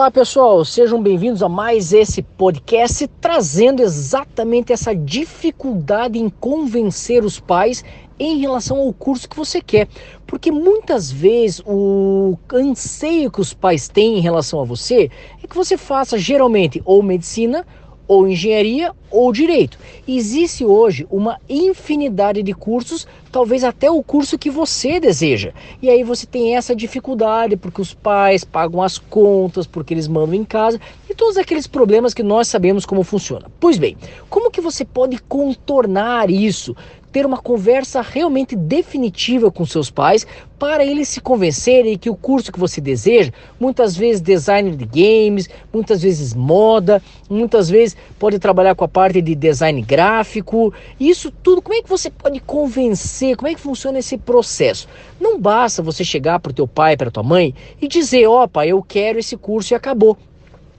[0.00, 7.38] Olá pessoal, sejam bem-vindos a mais esse podcast trazendo exatamente essa dificuldade em convencer os
[7.38, 7.84] pais
[8.18, 9.88] em relação ao curso que você quer.
[10.26, 15.10] Porque muitas vezes o anseio que os pais têm em relação a você
[15.44, 17.66] é que você faça geralmente ou medicina
[18.10, 19.78] ou engenharia ou direito.
[20.06, 25.52] Existe hoje uma infinidade de cursos, talvez até o curso que você deseja.
[25.80, 30.34] E aí você tem essa dificuldade porque os pais pagam as contas, porque eles mandam
[30.34, 30.80] em casa
[31.20, 33.44] todos aqueles problemas que nós sabemos como funciona.
[33.60, 33.94] Pois bem,
[34.30, 36.74] como que você pode contornar isso?
[37.12, 40.24] ter uma conversa realmente definitiva com seus pais
[40.60, 45.50] para eles se convencerem que o curso que você deseja, muitas vezes design de games,
[45.72, 51.60] muitas vezes moda, muitas vezes pode trabalhar com a parte de design gráfico, isso tudo,
[51.60, 54.86] como é que você pode convencer, como é que funciona esse processo?
[55.20, 58.48] Não basta você chegar para o teu pai, para tua mãe e dizer, ó oh,
[58.48, 60.16] pai, eu quero esse curso e acabou.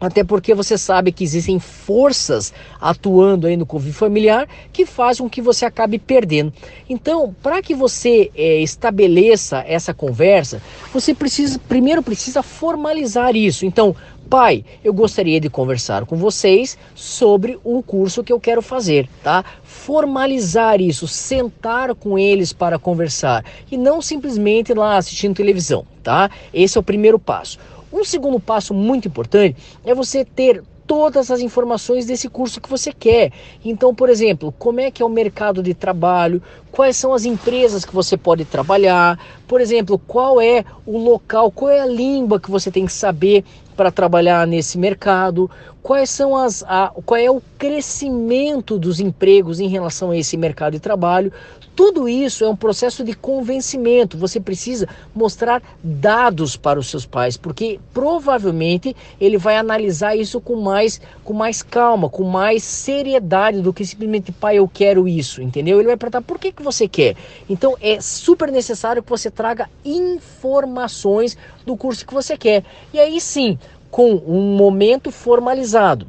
[0.01, 5.29] Até porque você sabe que existem forças atuando aí no convívio familiar que fazem com
[5.29, 6.51] que você acabe perdendo.
[6.89, 10.59] Então, para que você é, estabeleça essa conversa,
[10.91, 13.63] você precisa primeiro precisa formalizar isso.
[13.63, 13.95] Então,
[14.27, 19.45] pai, eu gostaria de conversar com vocês sobre um curso que eu quero fazer, tá?
[19.63, 26.31] Formalizar isso, sentar com eles para conversar e não simplesmente lá assistindo televisão, tá?
[26.51, 27.59] Esse é o primeiro passo.
[27.91, 32.91] Um segundo passo muito importante é você ter todas as informações desse curso que você
[32.91, 33.31] quer.
[33.63, 37.85] Então, por exemplo, como é que é o mercado de trabalho, quais são as empresas
[37.85, 42.51] que você pode trabalhar, por exemplo, qual é o local, qual é a língua que
[42.51, 45.49] você tem que saber para trabalhar nesse mercado,
[45.81, 50.73] quais são as a, qual é o crescimento dos empregos em relação a esse mercado
[50.73, 51.31] de trabalho.
[51.73, 54.17] Tudo isso é um processo de convencimento.
[54.17, 60.57] Você precisa mostrar dados para os seus pais, porque provavelmente ele vai analisar isso com
[60.57, 65.79] mais com mais calma, com mais seriedade do que simplesmente pai eu quero isso, entendeu?
[65.79, 67.15] Ele vai perguntar por que que você quer.
[67.49, 72.63] Então é super necessário que você traga informações do curso que você quer.
[72.93, 73.57] E aí sim,
[73.89, 76.07] com um momento formalizado,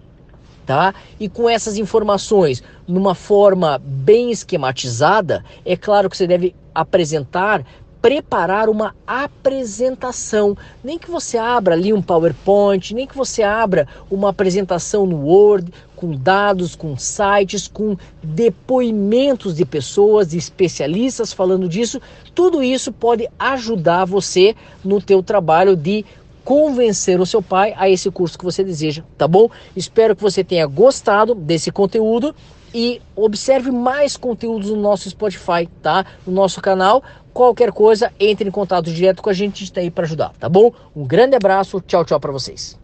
[0.64, 0.94] tá?
[1.18, 7.64] E com essas informações numa forma bem esquematizada, é claro que você deve apresentar
[8.02, 10.56] preparar uma apresentação.
[10.82, 15.72] Nem que você abra ali um PowerPoint, nem que você abra uma apresentação no Word,
[15.94, 22.02] com dados, com sites, com depoimentos de pessoas, de especialistas falando disso.
[22.34, 26.04] Tudo isso pode ajudar você no teu trabalho de
[26.44, 29.48] convencer o seu pai a esse curso que você deseja, tá bom?
[29.76, 32.34] Espero que você tenha gostado desse conteúdo
[32.74, 36.04] e observe mais conteúdos no nosso Spotify, tá?
[36.26, 37.02] No nosso canal.
[37.32, 40.32] Qualquer coisa, entre em contato direto com a gente, a gente está aí para ajudar,
[40.38, 40.72] tá bom?
[40.94, 42.81] Um grande abraço, tchau, tchau para vocês.